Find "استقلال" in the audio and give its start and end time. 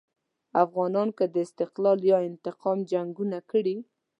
1.45-1.99